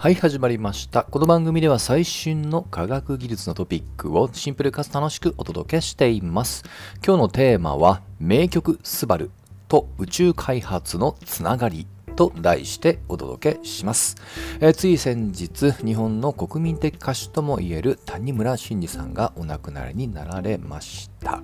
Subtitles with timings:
[0.00, 1.04] はい、始まりました。
[1.04, 6.64] この番組では最新の科学技術のトピックをシンプルかつ楽しくお届けしています。
[7.06, 9.30] 今日のテーマは、名曲スバル
[9.68, 11.86] と宇宙開発のつながり
[12.20, 14.14] と題してお届けします。
[14.60, 21.40] えーつい先日、日本の国民的歌手ともいえる谷村新司さんがお亡くなりになられました。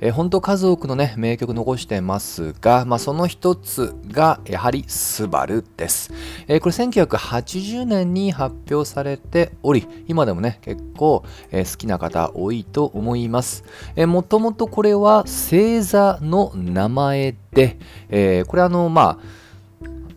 [0.00, 6.12] えー本当数多くのね、名曲残してますが、まあ、その一つがやはりスバルです。
[6.46, 13.64] えーこれ1980年に発表されており、今でもね、結構、え好きな方多いと思います。
[13.96, 17.76] もともとこれは星座の名前で、
[18.08, 19.41] えこれあの、まあ、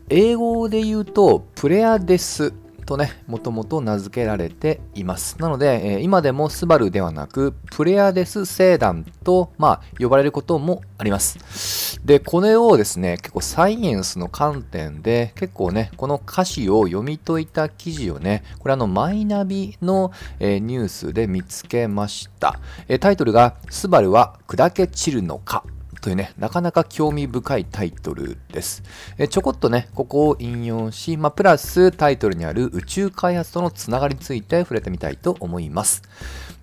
[0.09, 2.53] 英語で言うと、プレアデス
[2.85, 5.41] とね、もともと名付けられています。
[5.41, 11.99] なので、今でもスバルではなく、プレアデス星団と、まあ、呼ばれることもあります。
[12.05, 22.59] で、これをですね、結構サイエンスの観点で、結構ね、この歌詞を読み解いた記事をね、これあの、マイナビの、ニュースで見つけました。
[22.99, 25.63] タイトルが、スバルは砕け散るのか
[26.05, 28.83] というね、なかなか興味深いタイトルです。
[29.17, 36.03] えちょこっとね、ここを引用し、まあ、プラスタイトルにある宇宙開発とのつながりについて触れてみたいと思います。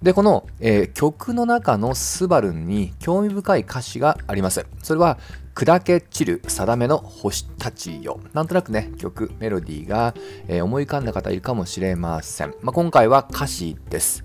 [0.01, 4.65] で、この、えー曲の中のスバルに興味深い歌詞があります。
[4.81, 5.19] それは、
[5.55, 8.21] 砕け散る定めの星たちよ。
[8.33, 10.15] なんとなくね、曲、メロディーが、
[10.49, 12.55] えー思い浮かんだ方いるかもしれません。
[12.63, 14.25] まあ、今回は歌詞です。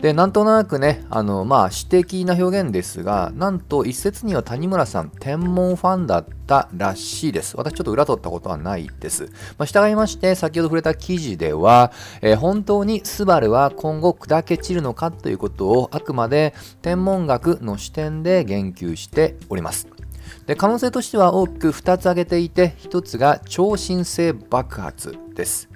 [0.00, 7.56] で、なんとなくね、あの、まあ、詩的な表現ですが、なんと一説には谷村さん、天文ファンだったらしいです。
[7.56, 9.24] 私ちょっと裏取ったことはないです。
[9.58, 11.90] まあ、従いまして、先ほど触れた記事では、
[12.22, 19.97] えー本当にスバルは今後砕け散るのかということを、あくまで天文学の視点で言及しております。
[20.48, 25.68] で可能性としては大きく2つ挙げていて1つが超新星爆発です。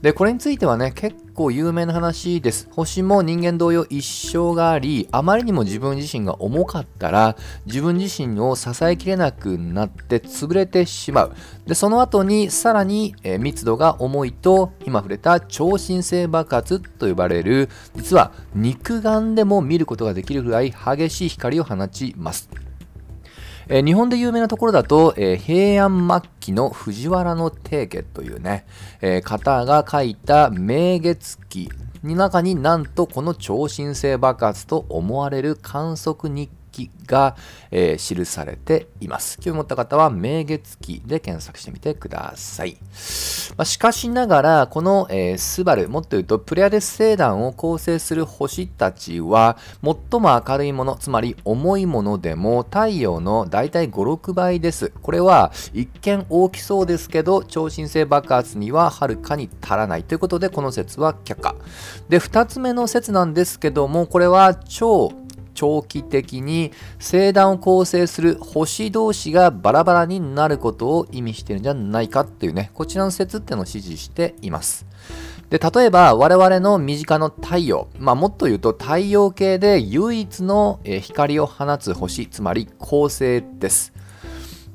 [0.00, 2.66] でこれについてはね結構有名な話です。
[2.70, 7.36] 星も人間同様一生がありあまりにも自分自身が重かったら
[7.66, 11.32] 自分自身を支えきれなくなって潰れてしまう。
[11.66, 22.65] でその後にさらに、密度が重いと今触れた超新星爆発と呼ばれる実は肉眼でも見ることができるぐらい激しい光を放ちます。
[23.68, 28.64] えー日本で有名なところだと、えー平安末期の藤原の定家というね、
[29.00, 31.68] えー方が書いた明月記
[32.04, 36.65] の中になんとこの超新星爆発と思われる観測日記
[37.06, 37.36] が、
[37.70, 39.38] えー記されています。
[39.40, 42.76] 興味持った方は明月記で検索してみてください。
[43.56, 54.92] まあしかしながら、この、えースバル、もっと言うとプレアデス星団を構成する星たちは、最も明るいもの、つまり重いものでも太陽のだいたい5、6倍です。
[55.02, 61.54] これは一見大きそうですけど、超新星爆発にははるかに足らないということで、この説は却下。
[62.08, 65.12] で、2つ目の説なんですけども、これは超
[65.56, 74.86] 長期的に星団を構成する星同士がバラバラになることを意味してるんじゃないかっていうね、こちらの説っていうのを支持しています。
[75.50, 83.95] で、例えば我々の身近の太陽、まあもっと言うと太陽系で唯一のえ光を放つ星、つまり恒星です。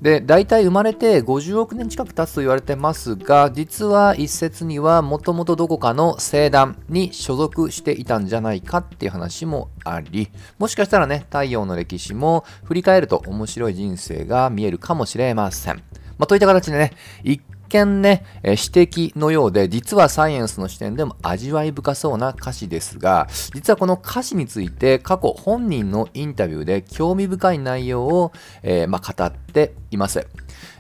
[0.02, 15.84] で、大体生まれて50億年近く経つと言われてますが、実は一説にはもともとどこかの星団に所属していたんじゃないかっていう話もあり、もしかしたらね、太陽の歴史も振り返ると面白い人生が見えるかもしれません。
[16.18, 17.40] まあ、といった形でね、一
[17.72, 30.28] 見ね、え指摘のようで、実はサイエンスの視点でも味わい深そうな歌詞ですが、実はこの歌詞について過去本人のインタビューで興味深い内容を、えーまあ、語っています。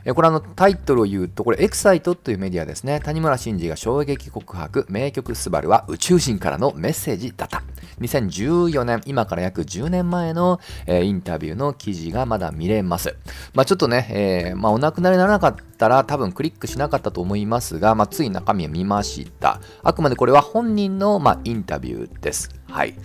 [0.03, 2.99] えこれあのタイトルを言うと、これエクサイトというメディアですね。
[2.99, 7.63] 谷村新司が衝撃告白、名曲スバルは宇宙人からのメッセージだった。
[8.01, 13.15] 2014年、今から約10年前の、えーインタビューの記事がまだ見れます。
[13.53, 19.59] まあちょっとね、えーまあお亡くなりにならなかったら多分クリックしなかったと思いますが、まあつい中身を見ました。
[19.83, 22.49] あくまでこれは本人の、ま、インタビューです。
[22.69, 22.95] はい。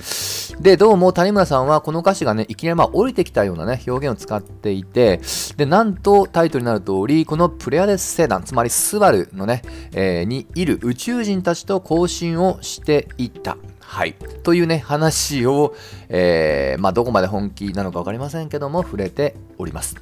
[0.61, 5.21] で、どうも谷村さんはこの歌詞がね、いきなりまあ降りてきたようなね、表現を使っていて、
[5.56, 9.62] で、なんとタイトルになる通り、このプレアデス星団、つまりスバルのね、
[9.93, 13.56] えーにいる宇宙人たちと交信をしていた。
[13.87, 14.15] はい。
[14.43, 15.75] というね、話を、
[16.09, 19.97] えーまあ、どこまで本気なのか分かりませんけども、触れております。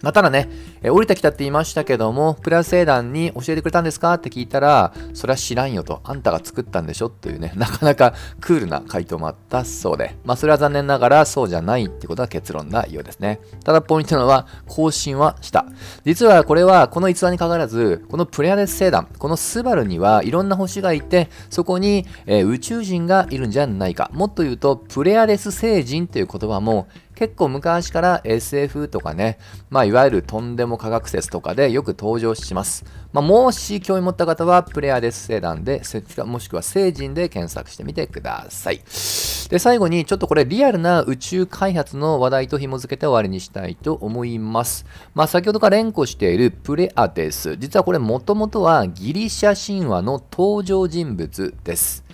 [0.00, 0.48] まあ、ただね、
[0.82, 13.40] え降りてきたって言いましたけども、プラス星団に教えてくれたんですかって聞いたら、それは知らんよと、あんたが作ったんでしょというね、 なかなかクールな回答もあったそうで、まあ、それは残念ながらそうじゃないってことが結論なようですね。
[13.64, 15.66] ただ、ポイントなのは、更新はした。
[16.04, 24.10] 実はこれは、この逸話にかかわらず、このプレアデス星団、このスバルにはいろんな星がいて、そこに、え、宇宙人がいるんじゃないか。
[24.12, 26.86] もっと言うと、プレアデス星人という言葉も、
[27.18, 29.38] 結構昔から SF とかね、
[29.70, 32.84] まあ、いわゆるとんでも科学説とかでよく登場します。
[33.12, 35.82] まあ、もし興味持った方は、プレアデス星団で、
[36.24, 38.76] もしくは星人で検索してみてください。
[39.50, 44.86] で、最後にちょっとこれリアルな宇宙開発の話題と紐付けて終わりにしたいと思います。
[45.16, 47.56] まあ、先ほどから連呼しているプレアデス。
[47.56, 52.04] 実はこれもともとはギリシャ神話の登場人物です。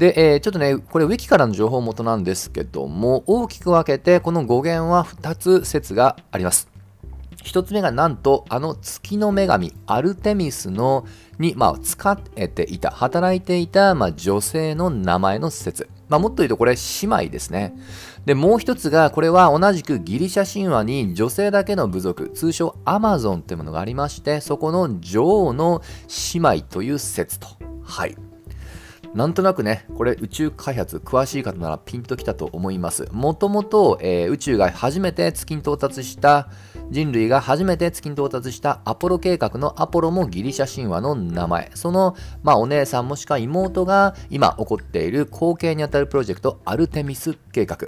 [0.00, 6.70] で、えー、ちょっとね、これウィキからの情報元なんですけども、大きく分けてこの語源は2つ説があります。
[7.44, 11.06] 1つ目がなんとあの月の女神アルテミスの
[11.38, 17.74] に、まあ、使っていた働いていた、まあ、女性の名前の説、まあ、もっと言うとこれ姉妹ですね。
[18.24, 25.82] でもう一つがこれは同じくギリシャ神話に女性だけの部族通称アマゾンというものがありましてそこの女王の
[26.32, 27.48] 姉妹という説と。
[27.82, 28.29] はい。
[29.12, 33.08] なんとなくね、これ宇宙開発詳しい方ならピンときたと思います。
[33.10, 36.48] もともと、えー、宇宙が初めて月に到達した
[36.90, 41.70] 人類が初めて月に到達したアポロ計画のアポロもギリシャ神話の名前。
[41.74, 47.78] その、まあ、お姉さんもしくは妹が今起こっている後継にあたるプロジェクトアルテミス計画。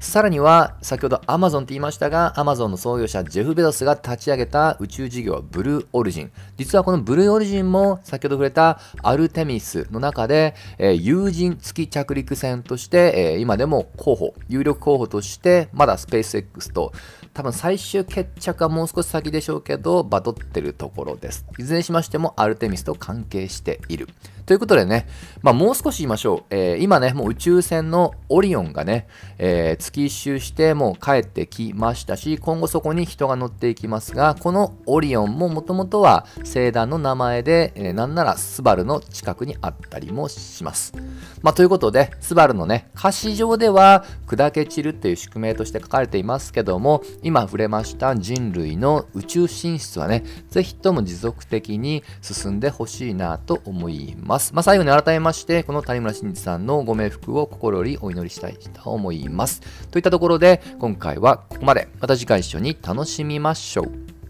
[0.00, 6.32] さらには、先ほどアマゾンって言いましたが、アマゾンの創業者ジェフ・ベゾスが立ち上げた宇宙事業ブルーオリジン。
[6.56, 16.92] 実はこのブルーオリジンも先ほど触れたアルテミスの中で、えー、有人月着陸船として、えー、今でも候補、有力候補として、まだスペース X と
[17.34, 21.46] 多分最終決着はもう少し先でしょうけど、バトってるところです。
[21.58, 24.08] いずれにしましてもアルテミスと関係している。
[24.44, 25.06] ということでね、
[25.40, 26.44] まあ、もう少し言いましょう。
[26.50, 29.06] えー、今ね、もう宇宙船のオリオンがね、
[29.38, 40.92] えー、月一周してもう帰ってきましたし、今後そこに人が乗っていきますが、このオリオンももともとは星団の名前で、えー、なんならスバルの近くにあったりもします。
[41.40, 54.54] まあ、ということで、スバルのね、歌詞上では砕け散るっていう宿命として書かれていますけども、今触れました人類の宇宙進出はね、ぜひとも持続的に進んでほしいなと思います。
[54.54, 54.60] ま。
[54.60, 59.60] あ、最後に改めまして、この谷村新司さんのご冥福を心よりお祈りしたいと思います。
[59.90, 61.88] といったところで、今回はここまで。
[62.00, 64.21] また次回一緒に楽しみましょう。